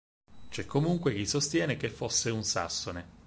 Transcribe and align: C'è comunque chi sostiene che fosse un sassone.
C'è 0.49 0.65
comunque 0.65 1.13
chi 1.13 1.27
sostiene 1.27 1.77
che 1.77 1.87
fosse 1.91 2.31
un 2.31 2.43
sassone. 2.43 3.09